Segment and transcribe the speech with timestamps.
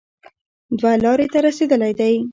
[0.79, 2.13] دوه لارې ته رسېدلی دی